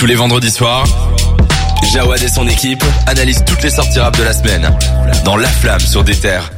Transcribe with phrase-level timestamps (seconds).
[0.00, 0.86] Tous les vendredis soirs,
[1.92, 4.74] Jawad et son équipe analysent toutes les sorties rap de la semaine
[5.26, 6.50] dans La Flamme sur des terres.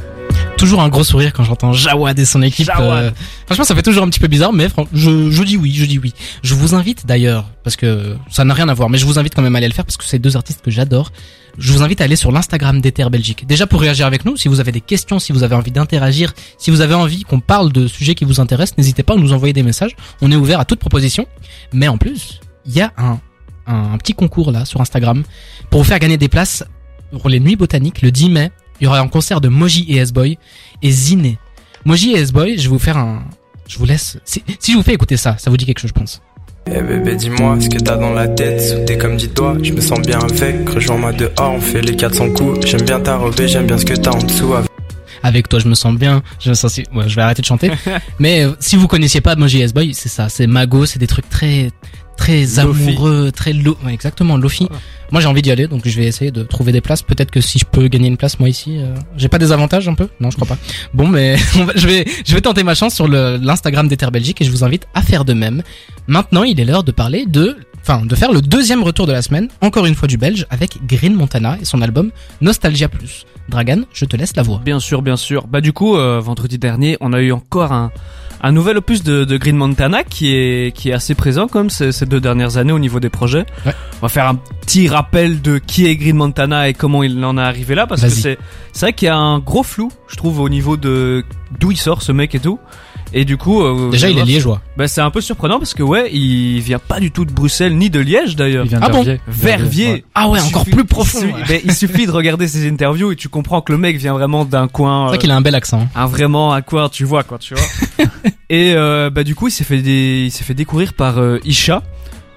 [0.57, 2.67] Toujours un gros sourire quand j'entends Jawad et son équipe.
[2.67, 3.03] Jawad.
[3.03, 3.11] euh,
[3.45, 5.99] franchement, ça fait toujours un petit peu bizarre, mais je, je dis oui, je dis
[5.99, 6.13] oui.
[6.41, 9.35] Je vous invite d'ailleurs, parce que ça n'a rien à voir, mais je vous invite
[9.35, 11.11] quand même à aller le faire parce que c'est deux artistes que j'adore.
[11.57, 13.45] Je vous invite à aller sur l'Instagram d'Ether Belgique.
[13.45, 16.31] Déjà pour réagir avec nous, si vous avez des questions, si vous avez envie d'interagir,
[16.57, 19.33] si vous avez envie qu'on parle de sujets qui vous intéressent, n'hésitez pas à nous
[19.33, 19.97] envoyer des messages.
[20.21, 21.27] On est ouvert à toute proposition.
[21.73, 23.19] Mais en plus, il y a un,
[23.67, 25.23] un petit concours là sur Instagram
[25.69, 26.63] pour vous faire gagner des places
[27.11, 28.51] pour les nuits botaniques le 10 mai.
[28.79, 30.37] Il y aura un concert de Moji et S-Boy
[30.81, 31.37] et Ziné.
[31.85, 33.23] Moji et S-Boy, je vais vous faire un,
[33.67, 35.89] je vous laisse, si, si je vous fais écouter ça, ça vous dit quelque chose,
[35.89, 36.21] je pense.
[36.65, 40.19] Eh bébé dis-moi ce que t'as dans la tête comme dis-toi Je me sens bien
[40.19, 43.83] avec Rejoins-moi dehors On fait les 400 coups J'aime bien ta robe J'aime bien ce
[43.83, 44.53] que t'as en dessous
[45.23, 46.23] Avec toi, je me sens bien.
[46.39, 46.85] Je me sens si...
[46.93, 47.69] ouais, je vais arrêter de chanter.
[48.19, 51.07] Mais euh, si vous connaissiez pas Moji et S-Boy, c'est ça, c'est Mago, c'est des
[51.07, 51.69] trucs très,
[52.17, 52.59] très Lofi.
[52.59, 53.77] amoureux, très lo...
[53.85, 54.67] ouais, exactement, Lofi.
[55.11, 57.01] Moi, j'ai envie d'y aller, donc je vais essayer de trouver des places.
[57.03, 59.87] Peut-être que si je peux gagner une place moi ici, euh, j'ai pas des avantages
[59.87, 60.07] un peu?
[60.19, 60.57] Non, je crois pas.
[60.93, 61.35] Bon, mais
[61.75, 64.63] je vais, je vais tenter ma chance sur le- l'Instagram d'Ether Belgique et je vous
[64.63, 65.61] invite à faire de même.
[66.07, 69.21] Maintenant, il est l'heure de parler de, enfin, de faire le deuxième retour de la
[69.21, 72.09] semaine, encore une fois du Belge, avec Green Montana et son album
[72.41, 73.25] Nostalgia Plus.
[73.49, 74.61] Dragan, je te laisse la voix.
[74.63, 75.47] Bien sûr, bien sûr.
[75.47, 77.91] Bah du coup, euh, vendredi dernier, on a eu encore un,
[78.45, 81.91] un nouvel opus de, de Green Montana qui est qui est assez présent comme ces,
[81.93, 83.45] ces deux dernières années au niveau des projets.
[83.65, 83.73] Ouais.
[84.01, 87.37] On va faire un petit rappel de qui est Green Montana et comment il en
[87.37, 88.37] est arrivé là parce que c'est
[88.73, 91.23] c'est vrai qu'il y a un gros flou, je trouve, au niveau de
[91.59, 92.59] d'où il sort ce mec et tout.
[93.15, 94.59] Et du coup, euh, Déjà, il est liégeois.
[94.75, 97.77] Bah c'est un peu surprenant parce que ouais, il vient pas du tout de Bruxelles
[97.77, 98.65] ni de Liège d'ailleurs.
[98.65, 99.21] Il vient de Ah bon Verviers.
[99.27, 99.87] Verviers.
[99.91, 100.03] ouais.
[100.15, 101.19] Ah ouais, Il encore suffit- plus profond.
[101.21, 101.43] Il, ouais.
[101.47, 104.45] ben, il suffit de regarder ses interviews et tu comprends que le mec vient vraiment
[104.45, 105.03] d'un coin.
[105.03, 105.81] C'est vrai euh, qu'il a un bel accent.
[105.81, 105.87] hein.
[105.93, 108.07] un vraiment un coin, tu vois quoi, tu vois.
[108.53, 111.39] et euh, bah du coup, il s'est fait des, il s'est fait découvrir par euh,
[111.43, 111.81] Isha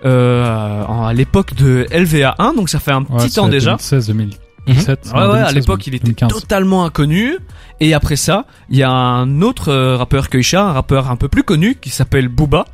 [0.06, 3.72] euh, à l'époque de LVA1, donc ça fait un petit temps déjà.
[3.72, 5.10] 2016, 2017.
[5.14, 6.30] Ouais, ouais, à l'époque, il était 2015.
[6.32, 7.36] totalement inconnu.
[7.80, 11.16] Et après ça, il y a un autre euh, rappeur que Isha, un rappeur un
[11.16, 12.64] peu plus connu, qui s'appelle Booba,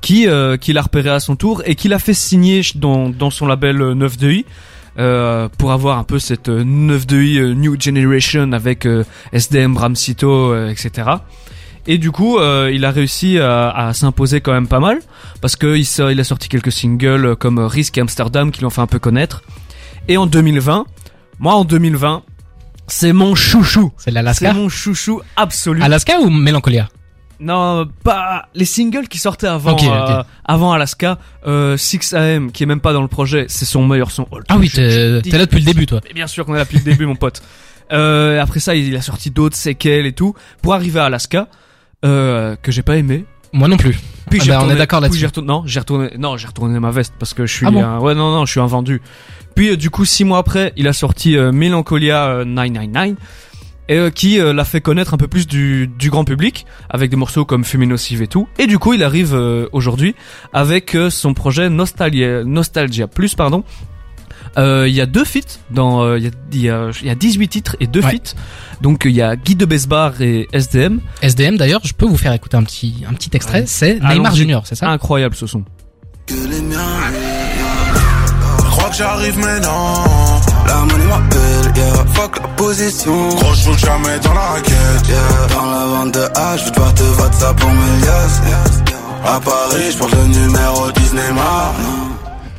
[0.00, 3.28] qui, euh, qui l'a repéré à son tour et qui l'a fait signer dans, dans
[3.30, 4.44] son label euh, 9 de i
[4.98, 9.04] euh, pour avoir un peu cette euh, 9 de i euh, New Generation avec euh,
[9.34, 11.10] SDM, Bramsito, euh, etc.
[11.88, 14.98] Et du coup, euh, il a réussi à, à s'imposer quand même pas mal
[15.40, 18.80] parce que il, a sorti quelques singles euh, comme Risk et Amsterdam qui l'ont fait
[18.80, 19.42] un peu connaître.
[20.08, 20.84] Et en 2020,
[21.38, 22.22] moi en 2020,
[22.88, 23.92] c'est mon chouchou.
[23.98, 24.52] C'est C'est l'Alaska.
[24.52, 25.82] mon chouchou absolu.
[25.82, 26.88] Alaska ou Mélancolia
[27.38, 29.88] Non, pas les singles qui sortaient avant Ok, ok.
[29.90, 33.86] euh, avant Alaska, euh, 6 AM qui est même pas dans le projet, c'est son
[33.86, 34.26] meilleur son.
[34.32, 36.00] all Ah oui, t'es là depuis le début, toi.
[36.14, 37.42] bien sûr qu'on est là depuis le début, mon pote.
[37.92, 41.46] Euh, après ça, il a sorti d'autres séquelles et tout pour arriver à Alaska
[42.04, 43.24] euh, que j'ai pas aimé.
[43.52, 43.96] Moi non plus.
[44.30, 45.20] Puis Ah j'ai bah, on retourné- est d'accord là-dessus.
[45.20, 47.70] j'ai retourné- non, j'ai retourné, non, j'ai retourné ma veste parce que je suis Ah
[47.70, 49.00] bon un, ouais, non, non, je suis un vendu.
[49.54, 53.16] Puis euh, du coup, six mois après, il a sorti euh, Melancholia euh, 999
[53.88, 57.08] et euh, qui euh, l'a fait connaître un peu plus du, du grand public avec
[57.08, 58.48] des morceaux comme Fuminosive et tout.
[58.58, 60.16] Et du coup, il arrive euh, aujourd'hui
[60.52, 63.62] avec euh, son projet Nostalgia, Nostalgia Plus, pardon.
[64.58, 67.06] Euh, Il y a deux feats dans, euh, il y, a, il y, a, il
[67.06, 68.12] y a 18 titres et deux Ouais.
[68.12, 68.34] feats.
[68.80, 71.00] Donc euh, il y a Guy de Besbar et SDM.
[71.22, 73.60] SDM d'ailleurs, je peux vous faire écouter un petit un petit extrait.
[73.60, 73.66] Ouais.
[73.66, 74.34] C'est Neymar.
[74.34, 75.62] Junior, c'est ça Incroyable ce son.
[76.26, 76.78] que les miens.
[78.58, 80.04] Je crois que j'arrive maintenant.
[80.66, 82.04] La money m'appelle, yeah.
[82.14, 83.28] Fuck la position.
[83.28, 85.54] Gros, je joue jamais dans la raquette, yeah.
[85.54, 89.32] Dans la vente de H, je vais devoir te vote ça pour mes liasses, yeah.
[89.34, 91.74] À Paris, je porte le numéro 10 Neymar.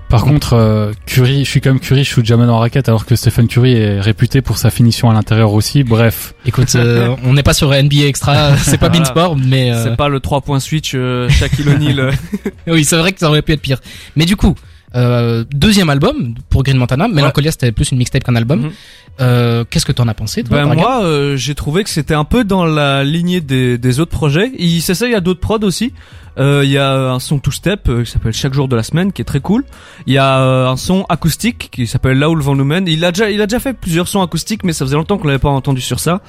[0.10, 3.06] Par contre, euh, Curry, je suis comme Curry, je shoot jamais dans la raquette, alors
[3.06, 5.84] que Stephen Curry est réputé pour sa finition à l'intérieur aussi.
[5.84, 9.04] Bref, Écoute, euh, on n'est pas sur NBA Extra, c'est pas Voilà.
[9.04, 12.12] Beansport, mais euh, C'est pas le 3 points switch euh, Shaquille O'Neal.
[12.68, 13.80] oui, c'est vrai que ça aurait pu être pire.
[14.16, 14.56] Mais du coup,
[14.96, 17.08] euh, deuxième album pour Green Montana.
[17.08, 18.62] Melancholia, c'était plus une mixtape qu'un album.
[18.62, 18.72] Mhm.
[19.20, 22.24] Euh, Qu'est-ce que t'en as pensé toi, Ben moi, euh, j'ai trouvé que c'était un
[22.24, 24.52] peu dans la lignée des, des autres projets.
[24.58, 25.92] Il s'essaye à d'autres prods aussi.
[26.40, 28.84] Euh, Il y a un son two step euh, qui s'appelle Chaque jour de la
[28.84, 29.64] semaine, qui est très cool.
[30.06, 32.88] Il y a euh, un son acoustique qui s'appelle Là où le vent nous mène.
[32.88, 35.28] Il a déjà, il a déjà fait plusieurs sons acoustiques, mais ça faisait longtemps qu'on
[35.28, 36.22] l'avait pas entendu sur ça.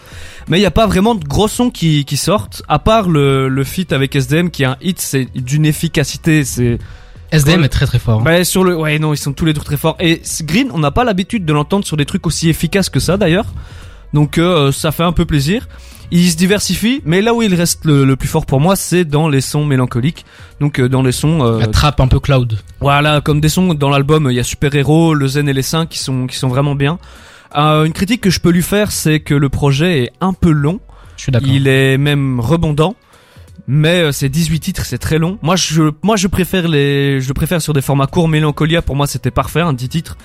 [0.49, 3.49] Mais il n'y a pas vraiment de gros sons qui, qui sortent, à part le,
[3.49, 6.79] le feat avec SDM qui est un hit, c'est d'une efficacité, c'est
[7.33, 8.21] SDM est très très fort.
[8.21, 8.25] hein.
[8.25, 10.79] Bah sur le ouais non ils sont tous les deux très forts et Green on
[10.79, 13.47] n'a pas l'habitude de l'entendre sur des trucs aussi efficaces que ça d'ailleurs
[14.15, 15.69] donc euh, ça fait un peu plaisir
[16.11, 19.05] il se diversifie mais là où il reste le, le plus fort pour moi c'est
[19.05, 20.25] dans les sons mélancoliques
[20.61, 22.59] donc euh, dans les sons euh, La trappe un peu cloud.
[22.81, 25.63] voilà comme des sons dans l'album il y a Super Héros le Zen et les
[25.63, 26.99] Saints qui sont qui sont vraiment bien
[27.57, 30.51] Euh, une critique que je peux lui faire c'est que le projet est un peu
[30.51, 30.81] long
[31.17, 31.49] Je suis d'accord.
[31.51, 32.95] il est même rebondant
[33.67, 35.39] Mais euh, c'est 18 titres, c'est très long.
[35.43, 38.29] Moi je moi je préfère les je le préfère sur des formats courts.
[38.29, 40.17] Mélancolia pour moi c'était parfait, un 10 titres.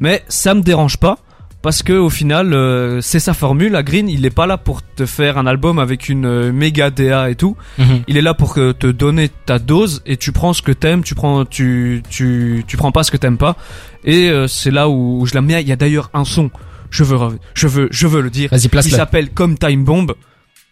[0.00, 1.18] Mais ça me dérange pas
[1.60, 3.74] parce que au final euh, c'est sa formule.
[3.74, 6.90] À Green, il est pas là pour te faire un album avec une euh, méga
[6.90, 7.56] DA et tout.
[7.78, 8.02] Mhm.
[8.06, 11.02] Il est là pour que te donner ta dose et tu prends ce que t'aimes,
[11.02, 13.56] tu prends tu tu tu prends pas ce que t'aimes pas.
[14.04, 15.58] Et euh, c'est là où, où je l'aime bien.
[15.58, 16.50] Il y a d'ailleurs un son.
[16.90, 17.18] Je veux
[17.54, 18.50] je veux je veux le dire.
[18.50, 20.12] Vas-y, Il s'appelle comme Time Bomb.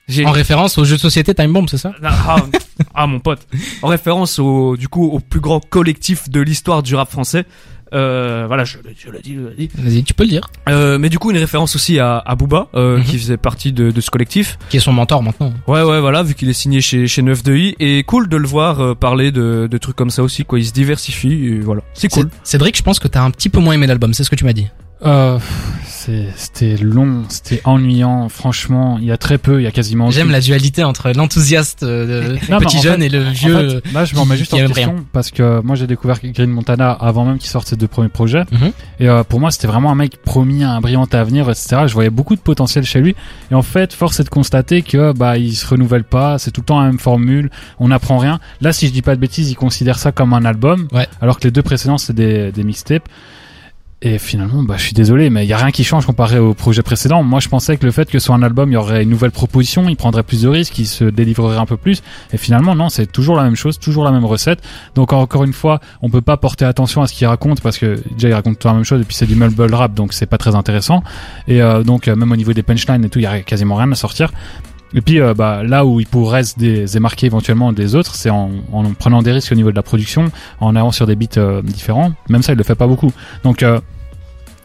[0.08, 1.92] J'ai En référence au jeu de société Time Bomb, c'est ça?
[2.04, 2.36] Ah,
[2.94, 3.40] ah, mon pote.
[3.82, 7.44] En référence au du coup au plus grand collectif de l'histoire du rap français.
[7.94, 9.70] Euh, voilà, je, le- je l'ai dit, je l'ai dit.
[9.78, 10.48] Vas-y, tu peux le dire.
[10.68, 13.04] Euh, mais du coup une référence aussi à, à Booba euh, Mhm.
[13.04, 14.58] qui faisait partie de, de ce collectif.
[14.68, 15.52] Qui est son mentor maintenant.
[15.68, 18.46] Ouais ouais voilà vu qu'il est signé chez chez 9 i et cool de le
[18.46, 20.58] voir euh, parler de, de trucs comme ça aussi quoi.
[20.58, 21.82] Il se diversifie et voilà.
[21.94, 22.28] C'est cool.
[22.42, 24.36] C'est- Cédric, je pense que t'as un petit peu moins aimé l'album, c'est ce que
[24.36, 24.66] tu m'as dit.
[25.04, 25.38] Euh,
[26.36, 28.28] c'était long, c'était ennuyant.
[28.28, 30.10] Franchement, il y a très peu, il y a quasiment.
[30.10, 33.80] J'aime la dualité entre l'enthousiaste euh, Non, petit en jeune fait- et le En vieux.
[33.80, 36.90] fait, là, je m'en mets juste en question parce que moi j'ai découvert Green Montana
[36.92, 38.44] avant même qu'il sorte ses deux premiers projets.
[38.52, 38.72] Mhm.
[39.00, 41.82] Et euh, pour moi, c'était vraiment un mec promis à un brillant avenir, etc.
[41.86, 43.14] Je voyais beaucoup de potentiel chez lui.
[43.50, 46.38] Et en fait, force est de constater que bah il se renouvelle pas.
[46.38, 47.50] C'est tout le temps la même formule.
[47.78, 48.40] On n'apprend rien.
[48.60, 51.06] Là, si je dis pas de bêtises, il considère ça comme un album, Ouais.
[51.20, 53.08] alors que les deux précédents c'est des, des mixtapes.
[54.02, 56.52] Et finalement, bah, je suis désolé, mais il y a rien qui change comparé au
[56.52, 57.22] projet précédent.
[57.22, 59.31] Moi, je pensais que le fait que soit un album, il y aurait une nouvelle
[59.31, 62.02] proposition, il prendrait plus de risques, il se délivrerait un peu plus.
[62.31, 64.60] Et finalement, non, c'est toujours la même chose, toujours la même recette.
[64.94, 67.98] Donc, encore une fois, on peut pas porter attention à ce qu'il raconte parce que
[68.14, 70.26] déjà, il raconte toujours la même chose et puis c'est du mumble rap, donc c'est
[70.26, 71.02] pas très intéressant.
[71.49, 73.76] Et euh, donc, euh, même au niveau des punchlines et tout, il y a quasiment
[73.76, 74.31] rien à sortir.
[74.96, 78.31] Et puis euh, bah, là où il pourrait se dé- démarquer éventuellement des autres, c'est
[78.31, 81.37] en, en prenant des risques au niveau de la production, en allant sur des beats
[81.37, 82.12] euh, différents.
[82.28, 83.12] Même ça, il le fait pas beaucoup.
[83.44, 83.78] Donc euh,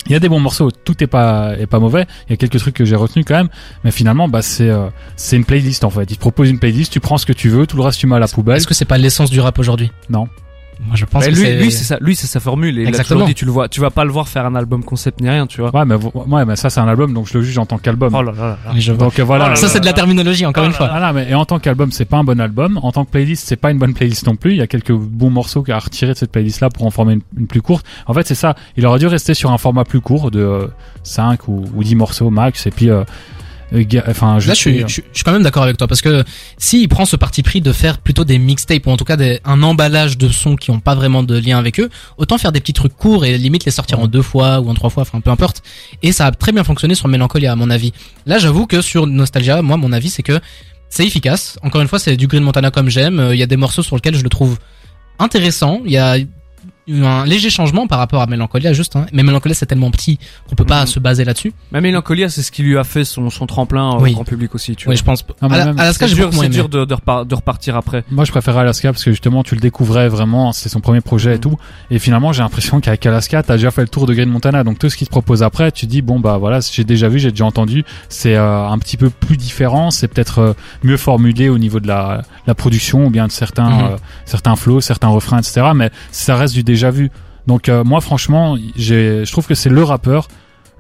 [0.08, 2.08] il y a des bons morceaux, tout est pas est pas mauvais.
[2.28, 3.50] Il y a quelques trucs que j'ai retenus quand même,
[3.84, 6.10] mais finalement bah c'est euh, c'est une playlist en fait.
[6.10, 8.08] Il te propose une playlist, tu prends ce que tu veux, tout le reste tu
[8.08, 8.58] mets à la poubelle.
[8.58, 9.92] Est-ce que c'est pas l'essence du rap aujourd'hui?
[10.10, 10.28] Non.
[10.88, 11.56] Moi, je pense Bah, que lui, c'est.
[11.62, 12.78] lui c'est ça, lui c'est sa formule.
[12.80, 13.20] Et Exactement.
[13.20, 15.30] toujours dit, tu le vois, tu vas pas le voir faire un album concept ni
[15.30, 15.74] rien, tu vois.
[15.76, 18.14] Ouais, mais ouais, mais ça c'est un album, donc je le juge en tant qu'album.
[18.16, 18.72] Oh là là là là.
[18.80, 18.92] Je.
[18.94, 19.56] Donc euh, voilà.
[19.56, 20.88] Ça, c'est de la terminologie, encore une fois.
[20.90, 22.80] Voilà, mais et en tant qu'album, c'est pas un bon album.
[22.82, 24.52] En tant que playlist, c'est pas une bonne playlist non plus.
[24.52, 27.22] Il y a quelques bons morceaux à retirer de cette playlist-là pour en former une,
[27.38, 27.86] une plus courte.
[28.08, 28.56] En fait, c'est ça.
[28.76, 30.68] Il aurait dû rester sur un format plus court de euh,
[31.04, 32.66] 5 ou, ou 10 morceaux max.
[32.66, 33.04] Et puis, euh,
[33.74, 36.02] euh, enfin, Là, je suis, je, suis- je suis quand même d'accord avec toi parce
[36.02, 36.24] que
[36.58, 39.40] s'il prend ce parti pris de faire plutôt des mixtapes ou en tout cas des,
[39.46, 42.60] un emballage de sons qui ont pas vraiment de lien avec eux, autant faire des
[42.60, 45.22] petits trucs courts et limite les sortir en deux fois ou en trois fois, enfin
[45.22, 45.62] peu importe.
[46.04, 47.94] Et ça a très bien fonctionné sur Melancholia à mon avis.
[48.26, 50.40] Là, j'avoue que sur Nostalgia, moi, mon avis, c'est que
[50.90, 51.58] c'est efficace.
[51.64, 53.20] Encore une fois, c'est du Green Montana comme j'aime.
[53.20, 54.58] Euh, Il y a des morceaux sur lesquels je le trouve
[55.20, 55.82] intéressant.
[55.86, 56.18] Il y a
[57.04, 58.96] un léger changement par rapport à Melancholia, juste.
[58.96, 59.06] Hein.
[59.14, 60.88] Mais Melancholia, c'est tellement petit qu'on peut pas Mhm.
[60.88, 61.54] se baser là-dessus.
[61.72, 64.14] Mais Mélancolia, c'est ce qui lui a fait son, son tremplin au Oui.
[64.14, 65.00] grand public aussi, tu Oui, vois.
[65.00, 65.26] je pense.
[65.42, 68.04] Ah, même- Alaska, C'est j'ai dur, c'est dur de, de, repar- de repartir après.
[68.12, 70.52] Moi, je préfère Alaska parce que justement, tu le découvrais vraiment.
[70.52, 71.40] C'est son premier projet et Mhm.
[71.42, 71.58] tout.
[71.90, 74.64] Et finalement, j'ai l'impression qu'avec Alaska, t'as déjà fait le tour de Green Montana.
[74.64, 77.20] Donc tout ce qui te propose après, tu dis bon bah voilà, j'ai déjà vu,
[77.20, 77.84] j'ai déjà entendu.
[78.10, 79.92] C'est euh, un petit peu plus différent.
[79.92, 80.54] C'est peut-être euh,
[80.84, 84.82] mieux formulé au niveau de la, la production ou bien de certains euh, certains flows,
[84.82, 85.68] certains refrains, etc.
[85.76, 87.12] Mais ça reste du déjà vu.
[87.48, 90.28] Donc euh, moi, franchement, j'ai, je trouve que c'est le rappeur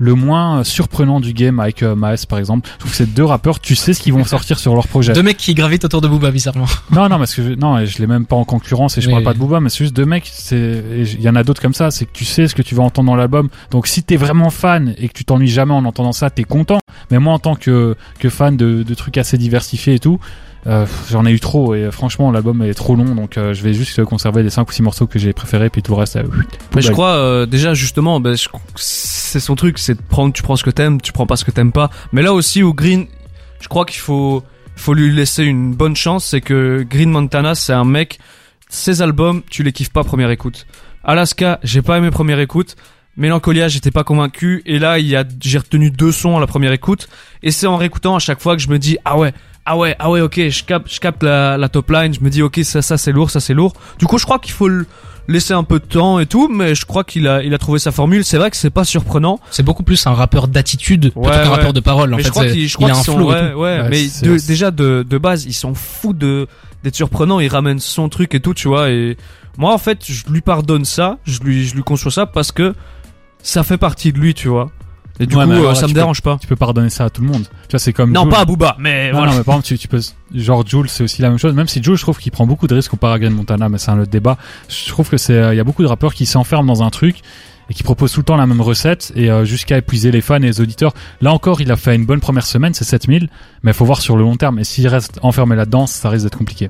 [0.01, 2.67] le moins surprenant du game avec euh, Maes par exemple.
[2.73, 5.13] Je trouve que ces deux rappeurs, tu sais ce qu'ils vont sortir sur leur projet.
[5.13, 6.65] Deux mecs qui gravitent autour de Booba, bizarrement.
[6.91, 9.13] Non, non, parce que je, non, je l'ai même pas en concurrence et je Oui,
[9.13, 10.27] parle pas de Booba, mais c'est juste deux mecs.
[10.33, 11.91] C'est, et il y en a d'autres comme ça.
[11.91, 13.49] C'est que tu sais ce que tu vas entendre dans l'album.
[13.69, 16.79] Donc si t'es vraiment fan et que tu t'ennuies jamais en entendant ça, t'es content.
[17.11, 20.19] Mais moi, en tant que que fan de, de trucs assez diversifiés et tout,
[20.67, 23.15] euh, j'en ai eu trop et euh, franchement l'album est trop long.
[23.15, 25.81] Donc euh, je vais juste conserver les cinq ou six morceaux que j'ai préférés puis
[25.81, 26.15] tout le reste.
[26.17, 26.23] euh,
[26.75, 30.55] Mais je crois euh, déjà justement, je- c'est son truc, c'est de prendre, tu prends
[30.55, 31.89] ce que t'aimes, tu prends pas ce que t'aimes pas.
[32.11, 33.07] Mais là aussi au Green,
[33.59, 34.43] je crois qu'il faut,
[34.75, 38.19] faut lui laisser une bonne chance, c'est que Green Montana, c'est un mec,
[38.69, 40.65] ses albums, tu les kiffes pas première écoute.
[41.03, 42.75] Alaska, j'ai pas aimé première écoute.
[43.17, 44.61] Mélancolia, j'étais pas convaincu.
[44.65, 47.09] Et là, il y a, j'ai retenu deux sons à la première écoute.
[47.43, 49.33] Et c'est en réécoutant à chaque fois que je me dis, ah ouais,
[49.65, 52.13] ah ouais, ah ouais, ok, je capte, je capte la, la top line.
[52.13, 53.73] Je me dis, ok, ça, ça c'est lourd, ça c'est lourd.
[53.99, 54.85] Du coup, je crois qu'il faut le
[55.27, 57.77] laisser un peu de temps et tout, mais je crois qu'il a, il a trouvé
[57.79, 58.25] sa formule.
[58.25, 59.39] C'est vrai que c'est pas surprenant.
[59.51, 61.47] C'est beaucoup plus un rappeur d'attitude plutôt Ouais, qu'un ouais.
[61.47, 62.13] rappeur de parole.
[62.13, 64.45] En mais fait, je crois qu'il, il a un flow ouais, ouais, Ouais, mais de-
[64.45, 66.47] déjà de, de base, ils sont fous de,
[66.83, 67.39] d'être surprenants.
[67.39, 68.89] Il ramène son truc et tout, tu vois.
[68.89, 69.15] Et
[69.57, 72.73] moi, en fait, je lui pardonne ça, je lui, je lui conçois ça parce que
[73.43, 74.71] ça fait partie de lui, tu vois.
[75.19, 76.37] Et du Ouais, coup, euh, là, ça me peux- dérange pas.
[76.41, 77.43] Tu peux pardonner ça à tout le monde.
[77.43, 78.31] Tu vois, c'est comme Non, Jul.
[78.31, 79.31] pas à Booba, mais Non, voilà.
[79.33, 79.99] non, mais par exemple, tu, tu peux,
[80.33, 81.53] genre Jules, c'est aussi la même chose.
[81.53, 83.77] Même si Jules, je trouve qu'il prend beaucoup de risques comparé à Green Montana, mais
[83.77, 84.37] c'est un autre débat.
[84.69, 87.17] Je trouve que c'est, il y a beaucoup de rappeurs qui s'enferment dans un truc
[87.69, 90.37] et qui propose tout le temps la même recette et euh, jusqu'à épuiser les fans
[90.37, 90.93] et les auditeurs.
[91.21, 93.29] Là encore, il a fait une bonne première semaine, c'est 7000,
[93.63, 94.57] mais il faut voir sur le long terme.
[94.59, 96.69] Et s'il reste enfermé là-dedans, ça risque d'être compliqué.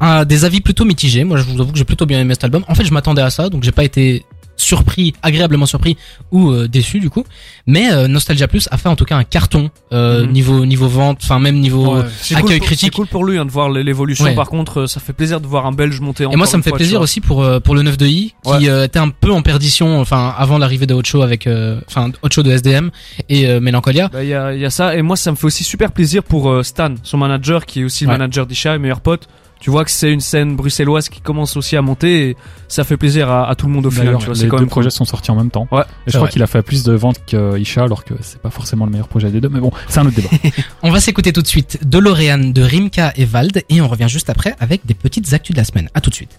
[0.00, 1.22] Un- des avis plutôt mitigés.
[1.24, 2.64] Moi, je vous avoue que j'ai plutôt bien aimé cet album.
[2.68, 4.24] En fait, je m'attendais à ça, donc j'ai pas été
[4.56, 5.96] surpris, agréablement surpris
[6.30, 7.24] ou euh, déçu du coup.
[7.66, 10.32] Mais euh, Nostalgia Plus a fait en tout cas un carton euh, Mhm.
[10.32, 12.02] niveau niveau vente, enfin même niveau Ouais.
[12.32, 12.90] Accueil cool pour- critique.
[12.92, 14.24] C'est cool pour lui hein, de voir l'évolution.
[14.24, 14.34] Ouais.
[14.34, 16.24] Par contre, euh, ça fait plaisir de voir un Belge monter.
[16.30, 18.50] Et moi, ça me fait plaisir aussi pour euh, pour le 9 de I qui
[18.50, 18.68] Ouais.
[18.68, 22.42] euh, était un peu en perdition, enfin avant l'arrivée de Ocho avec, euh, enfin Ocho
[22.42, 22.90] de SDM
[23.28, 24.08] et euh, Melancholia.
[24.12, 25.92] Bah, Il y, a, il y a ça, et moi ça me fait aussi super
[25.92, 29.28] plaisir pour Stan, son manager, qui est aussi le manager d'Isha et meilleur pote.
[29.62, 32.96] Tu vois que c'est une scène bruxelloise qui commence aussi à monter, et ça fait
[32.96, 34.18] plaisir à, à tout le monde au final.
[34.18, 35.68] Tu vois, les quand deux même projets sont sortis en même temps.
[35.70, 38.40] Ouais, et je crois qu'il a fait plus de ventes que Isha, alors que c'est
[38.40, 39.48] pas forcément le meilleur projet des deux.
[39.48, 40.30] Mais bon, c'est un autre débat.
[40.82, 44.30] On va s'écouter tout de suite DeLorean de Rimka et Vald et on revient juste
[44.30, 45.88] après avec des petites actus de la semaine.
[45.94, 46.36] À tout de suite.